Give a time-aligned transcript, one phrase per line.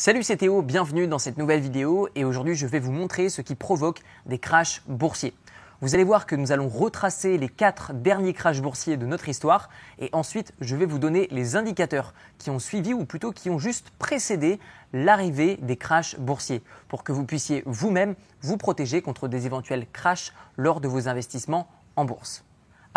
[0.00, 3.42] Salut c'est Théo, bienvenue dans cette nouvelle vidéo et aujourd'hui je vais vous montrer ce
[3.42, 5.34] qui provoque des crashs boursiers.
[5.80, 9.70] Vous allez voir que nous allons retracer les quatre derniers crashs boursiers de notre histoire
[9.98, 13.58] et ensuite je vais vous donner les indicateurs qui ont suivi ou plutôt qui ont
[13.58, 14.60] juste précédé
[14.92, 20.32] l'arrivée des crashs boursiers pour que vous puissiez vous-même vous protéger contre des éventuels crashs
[20.56, 22.44] lors de vos investissements en bourse.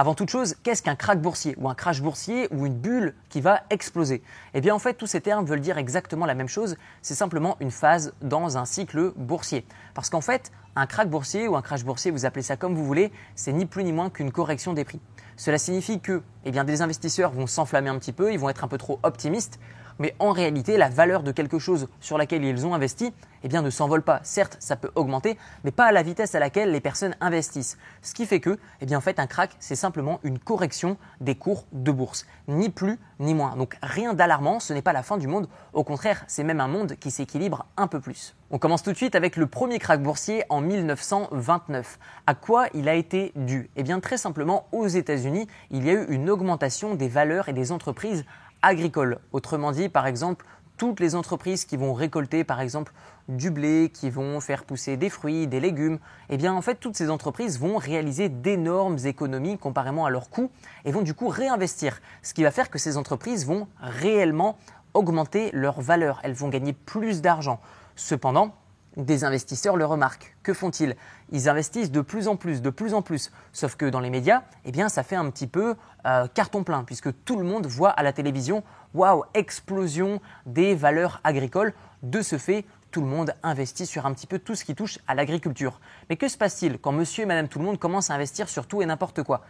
[0.01, 3.39] Avant toute chose, qu'est-ce qu'un crack boursier ou un crash boursier ou une bulle qui
[3.39, 4.23] va exploser?
[4.55, 7.55] Eh bien en fait, tous ces termes veulent dire exactement la même chose, c'est simplement
[7.59, 9.63] une phase dans un cycle boursier.
[9.93, 12.83] Parce qu'en fait, un crack boursier ou un crash boursier, vous appelez ça comme vous
[12.83, 14.99] voulez, c'est ni plus ni moins qu'une correction des prix.
[15.37, 18.67] Cela signifie que eh des investisseurs vont s'enflammer un petit peu, ils vont être un
[18.67, 19.59] peu trop optimistes,
[20.01, 23.61] mais en réalité, la valeur de quelque chose sur laquelle ils ont investi eh bien,
[23.61, 24.19] ne s'envole pas.
[24.23, 27.77] Certes, ça peut augmenter, mais pas à la vitesse à laquelle les personnes investissent.
[28.01, 31.35] Ce qui fait que, eh bien, en fait, un crack, c'est simplement une correction des
[31.35, 32.25] cours de bourse.
[32.47, 33.55] Ni plus, ni moins.
[33.55, 35.47] Donc, rien d'alarmant, ce n'est pas la fin du monde.
[35.73, 38.35] Au contraire, c'est même un monde qui s'équilibre un peu plus.
[38.49, 41.99] On commence tout de suite avec le premier crack boursier en 1929.
[42.25, 43.69] À quoi il a été dû?
[43.75, 47.53] Eh bien, très simplement, aux États-Unis, il y a eu une augmentation des valeurs et
[47.53, 48.25] des entreprises
[48.61, 49.19] agricoles.
[49.31, 50.45] Autrement dit, par exemple,
[50.81, 52.91] toutes les entreprises qui vont récolter par exemple
[53.29, 56.97] du blé, qui vont faire pousser des fruits, des légumes, eh bien en fait toutes
[56.97, 60.49] ces entreprises vont réaliser d'énormes économies comparément à leurs coûts
[60.85, 64.57] et vont du coup réinvestir, ce qui va faire que ces entreprises vont réellement
[64.95, 67.59] augmenter leur valeur, elles vont gagner plus d'argent.
[67.95, 68.55] Cependant,
[68.97, 70.35] des investisseurs le remarquent.
[70.43, 70.95] Que font-ils?
[71.31, 73.31] Ils investissent de plus en plus, de plus en plus.
[73.53, 75.75] Sauf que dans les médias, eh bien, ça fait un petit peu
[76.05, 81.21] euh, carton plein, puisque tout le monde voit à la télévision, waouh, explosion des valeurs
[81.23, 81.73] agricoles.
[82.03, 84.99] De ce fait, tout le monde investit sur un petit peu tout ce qui touche
[85.07, 85.79] à l'agriculture.
[86.09, 88.67] Mais que se passe-t-il quand monsieur et madame tout le monde commencent à investir sur
[88.67, 89.41] tout et n'importe quoi?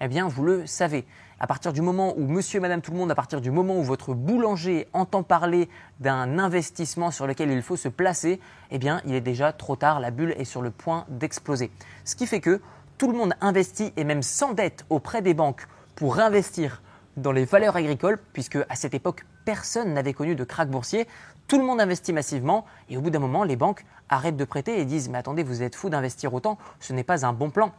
[0.00, 1.04] Eh bien, vous le savez.
[1.40, 3.78] À partir du moment où monsieur et madame tout le monde, à partir du moment
[3.78, 5.68] où votre boulanger entend parler
[6.00, 10.00] d'un investissement sur lequel il faut se placer, eh bien, il est déjà trop tard,
[10.00, 11.70] la bulle est sur le point d'exploser.
[12.04, 12.60] Ce qui fait que
[12.96, 16.82] tout le monde investit et même s'endette auprès des banques pour investir
[17.16, 21.06] dans les valeurs agricoles, puisque à cette époque, personne n'avait connu de krach boursier.
[21.46, 24.80] Tout le monde investit massivement et au bout d'un moment, les banques arrêtent de prêter
[24.80, 27.72] et disent Mais attendez, vous êtes fou d'investir autant, ce n'est pas un bon plan.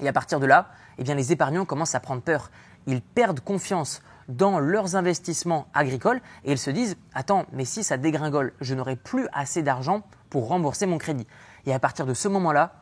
[0.00, 0.68] Et à partir de là,
[0.98, 2.50] eh bien, les épargnants commencent à prendre peur.
[2.86, 7.96] Ils perdent confiance dans leurs investissements agricoles et ils se disent Attends, mais si ça
[7.96, 11.26] dégringole, je n'aurai plus assez d'argent pour rembourser mon crédit.
[11.66, 12.72] Et à partir de ce moment-là,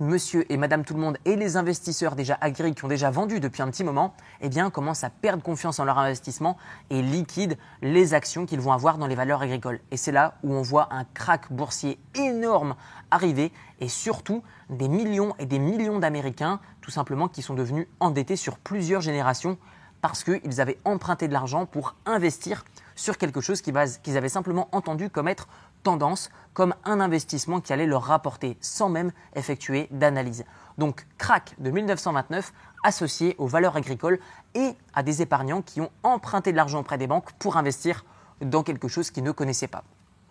[0.00, 3.40] monsieur et madame tout le monde et les investisseurs déjà agricoles qui ont déjà vendu
[3.40, 6.56] depuis un petit moment, eh bien, commencent à perdre confiance en leur investissement
[6.90, 9.80] et liquident les actions qu'ils vont avoir dans les valeurs agricoles.
[9.90, 12.76] Et c'est là où on voit un crack boursier énorme
[13.10, 18.36] arriver et surtout des millions et des millions d'Américains tout simplement qui sont devenus endettés
[18.36, 19.58] sur plusieurs générations
[20.00, 22.64] parce qu'ils avaient emprunté de l'argent pour investir
[22.94, 23.76] sur quelque chose qu'ils
[24.16, 25.48] avaient simplement entendu comme être
[25.82, 30.44] tendance comme un investissement qui allait leur rapporter sans même effectuer d'analyse.
[30.76, 32.52] Donc crack de 1929
[32.84, 34.18] associé aux valeurs agricoles
[34.54, 38.04] et à des épargnants qui ont emprunté de l'argent auprès des banques pour investir
[38.40, 39.84] dans quelque chose qu'ils ne connaissaient pas.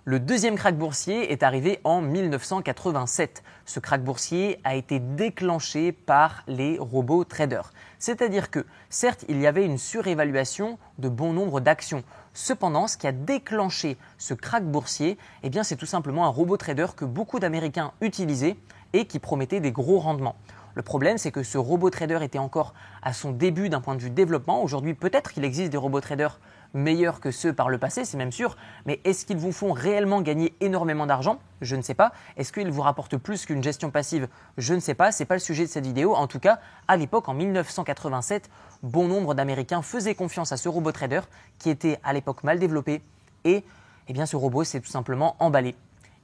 [0.10, 3.44] Le deuxième crack boursier est arrivé en 1987.
[3.66, 7.74] Ce crack boursier a été déclenché par les robots traders.
[8.00, 12.04] C'est-à-dire que, certes, il y avait une surévaluation de bon nombre d'actions.
[12.40, 16.56] Cependant, ce qui a déclenché ce crack boursier, eh bien, c'est tout simplement un robot
[16.56, 18.58] trader que beaucoup d'Américains utilisaient
[18.94, 20.36] et qui promettait des gros rendements.
[20.76, 24.02] Le problème, c'est que ce robot trader était encore à son début d'un point de
[24.04, 24.62] vue développement.
[24.62, 26.40] Aujourd'hui, peut-être qu'il existe des robots traders
[26.74, 30.22] meilleurs que ceux par le passé, c'est même sûr, mais est-ce qu'ils vous font réellement
[30.22, 31.40] gagner énormément d'argent?
[31.62, 32.12] Je ne sais pas.
[32.36, 34.28] Est-ce qu'ils vous rapportent plus qu'une gestion passive?
[34.58, 36.16] Je ne sais pas, ce n'est pas le sujet de cette vidéo.
[36.16, 38.50] En tout cas, à l'époque, en 1987,
[38.84, 41.22] bon nombre d'Américains faisaient confiance à ce robot trader
[41.60, 43.02] qui était à l'époque mal développé.
[43.44, 43.64] Et
[44.08, 45.76] eh bien, ce robot s'est tout simplement emballé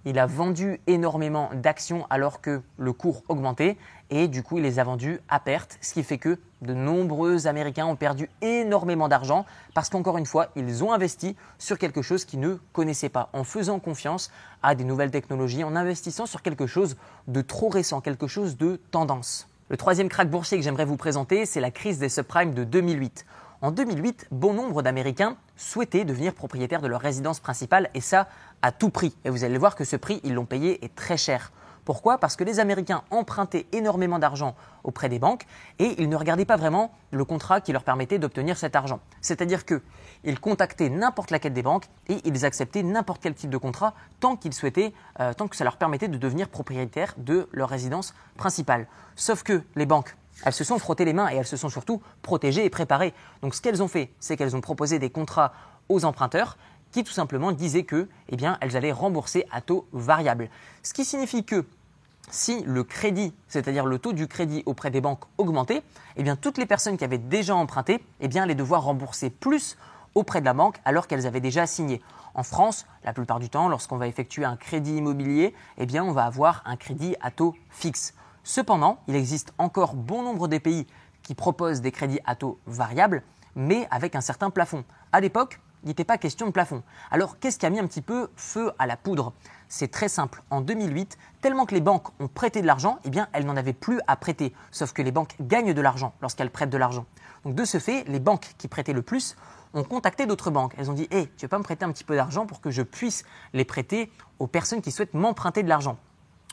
[0.06, 3.78] il a vendu énormément d'actions alors que le cours augmentait
[4.10, 7.48] et du coup il les a vendues à perte, ce qui fait que de nombreux
[7.48, 12.26] Américains ont perdu énormément d'argent parce qu'encore une fois, ils ont investi sur quelque chose
[12.26, 16.68] qu'ils ne connaissaient pas, en faisant confiance à des nouvelles technologies, en investissant sur quelque
[16.68, 16.96] chose
[17.28, 19.48] de trop récent, quelque chose de tendance.
[19.70, 23.26] Le troisième crack boursier que j'aimerais vous présenter, c'est la crise des subprimes de 2008.
[23.64, 28.28] En 2008, bon nombre d'Américains souhaitaient devenir propriétaires de leur résidence principale et ça
[28.62, 29.16] à tout prix.
[29.24, 31.54] Et vous allez voir que ce prix, ils l'ont payé est très cher.
[31.86, 32.18] Pourquoi?
[32.18, 35.46] Parce que les Américains empruntaient énormément d'argent auprès des banques
[35.80, 39.00] et ils ne regardaient pas vraiment le contrat qui leur permettait d'obtenir cet argent.
[39.22, 43.94] C'est-à-dire qu'ils contactaient n'importe laquelle des banques et ils acceptaient n'importe quel type de contrat
[44.20, 48.14] tant qu'ils souhaitaient, euh, tant que ça leur permettait de devenir propriétaires de leur résidence
[48.36, 48.88] principale.
[49.16, 52.02] Sauf que les banques elles se sont frottées les mains et elles se sont surtout
[52.22, 53.14] protégées et préparées.
[53.42, 55.54] Donc ce qu'elles ont fait, c'est qu'elles ont proposé des contrats
[55.90, 56.58] aux emprunteurs
[56.92, 60.50] qui tout simplement disaient que, eh elles allaient rembourser à taux variable.
[60.84, 61.66] Ce qui signifie que
[62.30, 65.84] si le crédit, c'est-à-dire le taux du crédit auprès des banques augmentait,
[66.16, 69.76] eh bien toutes les personnes qui avaient déjà emprunté, eh bien allaient devoir rembourser plus
[70.16, 72.02] auprès de la banque alors qu'elles avaient déjà signé.
[72.36, 76.26] En France, la plupart du temps, lorsqu'on va effectuer un crédit immobilier, eh on va
[76.26, 78.14] avoir un crédit à taux fixe.
[78.44, 80.86] Cependant, il existe encore bon nombre de pays
[81.22, 83.24] qui proposent des crédits à taux variables,
[83.56, 84.84] mais avec un certain plafond.
[85.12, 86.84] À l'époque, il n'était pas question de plafond.
[87.12, 89.34] Alors, qu'est-ce qui a mis un petit peu feu à la poudre?
[89.68, 90.42] C'est très simple.
[90.50, 93.74] En 2008, tellement que les banques ont prêté de l'argent, eh bien, elles n'en avaient
[93.74, 94.54] plus à prêter.
[94.72, 97.06] Sauf que les banques gagnent de l'argent lorsqu'elles prêtent de l'argent.
[97.44, 99.36] Donc, de ce fait, les banques qui prêtaient le plus
[99.74, 100.74] ont contacté d'autres banques.
[100.78, 102.72] Elles ont dit Hé, tu veux pas me prêter un petit peu d'argent pour que
[102.72, 103.24] je puisse
[103.54, 105.98] les prêter aux personnes qui souhaitent m'emprunter de l'argent?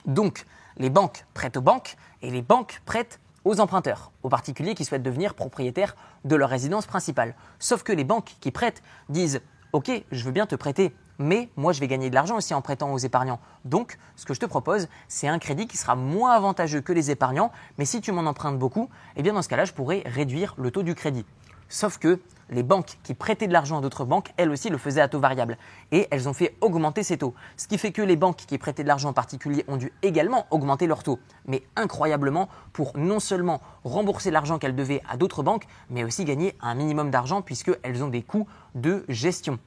[0.06, 0.44] Donc,
[0.80, 5.02] les banques prêtent aux banques et les banques prêtent aux emprunteurs, aux particuliers qui souhaitent
[5.02, 5.94] devenir propriétaires
[6.24, 7.34] de leur résidence principale.
[7.58, 9.42] Sauf que les banques qui prêtent disent
[9.72, 12.62] Ok, je veux bien te prêter, mais moi je vais gagner de l'argent aussi en
[12.62, 13.40] prêtant aux épargnants.
[13.64, 17.10] Donc, ce que je te propose, c'est un crédit qui sera moins avantageux que les
[17.10, 20.54] épargnants, mais si tu m'en empruntes beaucoup, eh bien dans ce cas-là, je pourrais réduire
[20.56, 21.26] le taux du crédit.
[21.70, 22.20] Sauf que
[22.50, 25.20] les banques qui prêtaient de l'argent à d'autres banques, elles aussi le faisaient à taux
[25.20, 25.56] variable.
[25.92, 27.32] Et elles ont fait augmenter ces taux.
[27.56, 30.46] Ce qui fait que les banques qui prêtaient de l'argent en particulier ont dû également
[30.50, 31.20] augmenter leurs taux.
[31.46, 36.56] Mais incroyablement pour non seulement rembourser l'argent qu'elles devaient à d'autres banques, mais aussi gagner
[36.60, 39.60] un minimum d'argent puisqu'elles ont des coûts de gestion.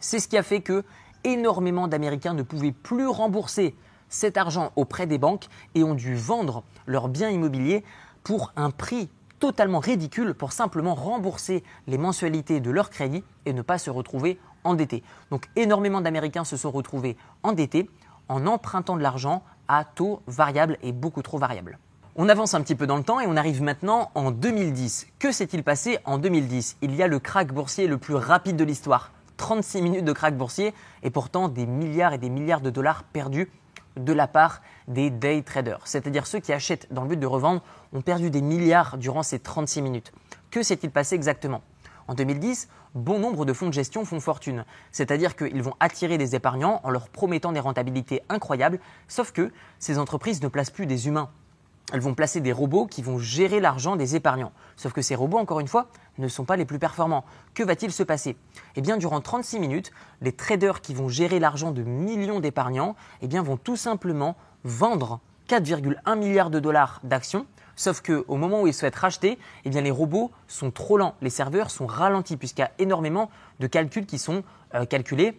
[0.00, 0.84] C'est ce qui a fait que
[1.24, 3.76] énormément d'Américains ne pouvaient plus rembourser
[4.08, 7.84] cet argent auprès des banques et ont dû vendre leurs biens immobiliers
[8.24, 9.10] pour un prix
[9.42, 14.38] totalement ridicule pour simplement rembourser les mensualités de leur crédit et ne pas se retrouver
[14.62, 15.02] endettés.
[15.32, 17.90] Donc énormément d'Américains se sont retrouvés endettés
[18.28, 21.80] en empruntant de l'argent à taux variable et beaucoup trop variable.
[22.14, 25.08] On avance un petit peu dans le temps et on arrive maintenant en 2010.
[25.18, 28.62] Que s'est-il passé en 2010 Il y a le crack boursier le plus rapide de
[28.62, 29.10] l'histoire.
[29.38, 30.72] 36 minutes de crack boursier
[31.02, 33.50] et pourtant des milliards et des milliards de dollars perdus
[33.96, 37.62] de la part des day traders, c'est-à-dire ceux qui achètent dans le but de revendre,
[37.92, 40.12] ont perdu des milliards durant ces 36 minutes.
[40.50, 41.62] Que s'est-il passé exactement?
[42.08, 46.34] En 2010, bon nombre de fonds de gestion font fortune, c'est-à-dire qu'ils vont attirer des
[46.34, 51.06] épargnants en leur promettant des rentabilités incroyables, sauf que ces entreprises ne placent plus des
[51.06, 51.30] humains
[51.92, 54.52] elles vont placer des robots qui vont gérer l'argent des épargnants.
[54.76, 55.88] Sauf que ces robots, encore une fois,
[56.18, 57.24] ne sont pas les plus performants.
[57.54, 58.36] Que va-t-il se passer?
[58.76, 59.90] Eh bien, durant 36 minutes,
[60.20, 65.20] les traders qui vont gérer l'argent de millions d'épargnants eh bien, vont tout simplement vendre
[65.48, 67.46] 4,1 milliards de dollars d'actions.
[67.76, 71.30] Sauf qu'au moment où ils souhaitent racheter, eh bien, les robots sont trop lents, les
[71.30, 73.30] serveurs sont ralentis puisqu'il y a énormément
[73.60, 74.44] de calculs qui sont
[74.74, 75.38] euh, calculés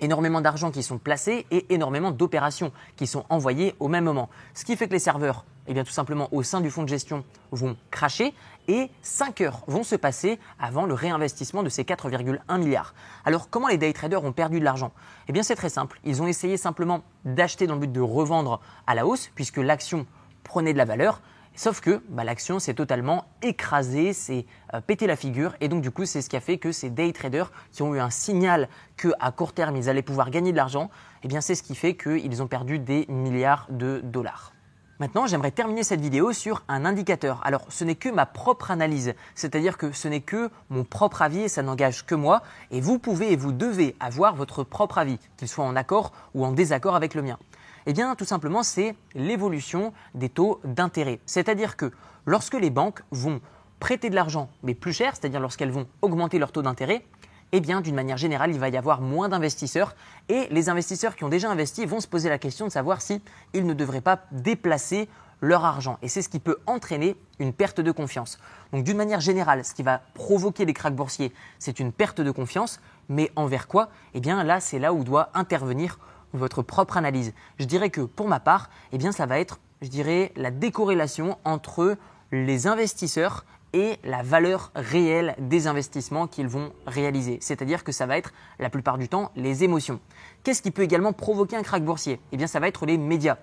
[0.00, 4.28] énormément d'argent qui sont placés et énormément d'opérations qui sont envoyées au même moment.
[4.54, 6.88] Ce qui fait que les serveurs, eh bien, tout simplement au sein du fonds de
[6.88, 8.34] gestion, vont cracher
[8.68, 12.94] et 5 heures vont se passer avant le réinvestissement de ces 4,1 milliards.
[13.24, 14.92] Alors comment les day traders ont perdu de l'argent?
[15.28, 18.60] Eh bien c'est très simple, ils ont essayé simplement d'acheter dans le but de revendre
[18.86, 20.06] à la hausse puisque l'action
[20.44, 21.20] prenait de la valeur
[21.60, 25.90] Sauf que bah, l'action s'est totalement écrasée, s'est euh, pété la figure et donc du
[25.90, 28.70] coup c'est ce qui a fait que ces day traders qui ont eu un signal
[28.96, 30.88] qu'à court terme ils allaient pouvoir gagner de l'argent,
[31.22, 34.54] eh bien c'est ce qui fait qu'ils ont perdu des milliards de dollars.
[35.00, 37.40] Maintenant, j'aimerais terminer cette vidéo sur un indicateur.
[37.44, 41.40] Alors, ce n'est que ma propre analyse, c'est-à-dire que ce n'est que mon propre avis
[41.40, 42.42] et ça n'engage que moi.
[42.70, 46.44] Et vous pouvez et vous devez avoir votre propre avis, qu'il soit en accord ou
[46.44, 47.38] en désaccord avec le mien.
[47.86, 51.20] Eh bien, tout simplement, c'est l'évolution des taux d'intérêt.
[51.26, 51.90] C'est-à-dire que
[52.26, 53.40] lorsque les banques vont
[53.78, 57.04] prêter de l'argent, mais plus cher, c'est-à-dire lorsqu'elles vont augmenter leur taux d'intérêt,
[57.52, 59.96] eh bien, d'une manière générale, il va y avoir moins d'investisseurs
[60.28, 63.22] et les investisseurs qui ont déjà investi vont se poser la question de savoir si
[63.54, 65.08] ils ne devraient pas déplacer
[65.40, 65.98] leur argent.
[66.02, 68.38] Et c'est ce qui peut entraîner une perte de confiance.
[68.72, 72.30] Donc, d'une manière générale, ce qui va provoquer les cracks boursiers, c'est une perte de
[72.30, 72.80] confiance.
[73.08, 73.88] Mais envers quoi?
[74.14, 75.98] Eh bien, là, c'est là où doit intervenir
[76.32, 77.32] votre propre analyse.
[77.58, 81.38] Je dirais que pour ma part, eh bien ça va être, je dirais, la décorrélation
[81.44, 81.96] entre
[82.32, 87.38] les investisseurs et la valeur réelle des investissements qu'ils vont réaliser.
[87.40, 90.00] C'est-à-dire que ça va être la plupart du temps les émotions.
[90.42, 92.20] Qu'est-ce qui peut également provoquer un krach boursier?
[92.32, 93.38] Eh bien ça va être les médias.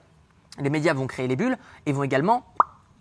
[0.59, 2.45] Les médias vont créer les bulles et vont également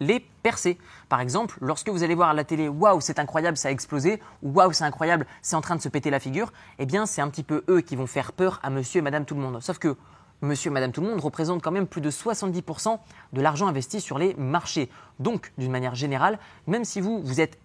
[0.00, 0.78] les percer.
[1.08, 4.20] Par exemple, lorsque vous allez voir à la télé, waouh, c'est incroyable, ça a explosé,
[4.42, 7.20] ou waouh, c'est incroyable, c'est en train de se péter la figure, eh bien, c'est
[7.22, 9.60] un petit peu eux qui vont faire peur à monsieur et madame tout le monde.
[9.62, 9.96] Sauf que
[10.42, 12.98] monsieur et madame tout le monde représentent quand même plus de 70%
[13.32, 14.90] de l'argent investi sur les marchés.
[15.18, 17.58] Donc, d'une manière générale, même si vous, vous êtes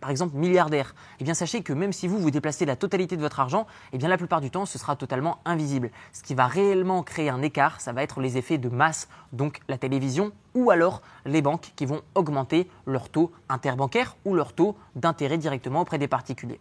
[0.00, 3.22] par exemple milliardaire, eh bien sachez que même si vous vous déplacez la totalité de
[3.22, 5.90] votre argent, eh bien la plupart du temps ce sera totalement invisible.
[6.12, 9.60] Ce qui va réellement créer un écart, ça va être les effets de masse, donc
[9.68, 14.76] la télévision ou alors les banques qui vont augmenter leur taux interbancaire ou leur taux
[14.94, 16.60] d'intérêt directement auprès des particuliers.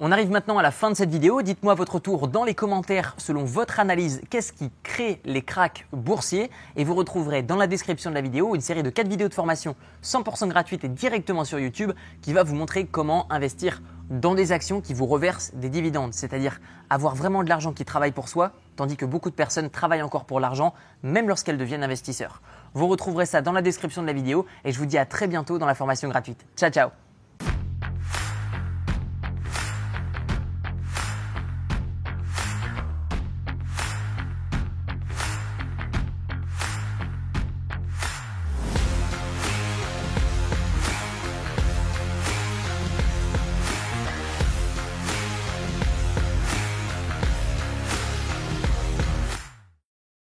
[0.00, 1.42] On arrive maintenant à la fin de cette vidéo.
[1.42, 6.50] Dites-moi votre tour dans les commentaires selon votre analyse qu'est-ce qui crée les cracks boursiers?
[6.74, 9.34] Et vous retrouverez dans la description de la vidéo une série de 4 vidéos de
[9.34, 14.50] formation 100% gratuites et directement sur YouTube qui va vous montrer comment investir dans des
[14.50, 16.60] actions qui vous reversent des dividendes, c'est-à-dire
[16.90, 20.24] avoir vraiment de l'argent qui travaille pour soi, tandis que beaucoup de personnes travaillent encore
[20.24, 20.74] pour l'argent,
[21.04, 22.42] même lorsqu'elles deviennent investisseurs.
[22.74, 25.28] Vous retrouverez ça dans la description de la vidéo et je vous dis à très
[25.28, 26.44] bientôt dans la formation gratuite.
[26.56, 27.03] Ciao ciao